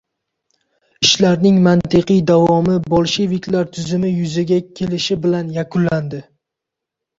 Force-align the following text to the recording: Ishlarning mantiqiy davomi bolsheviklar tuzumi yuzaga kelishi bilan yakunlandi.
Ishlarning 1.07 1.59
mantiqiy 1.67 2.23
davomi 2.31 2.79
bolsheviklar 2.95 3.69
tuzumi 3.77 4.13
yuzaga 4.15 4.61
kelishi 4.83 5.21
bilan 5.29 5.55
yakunlandi. 5.61 6.25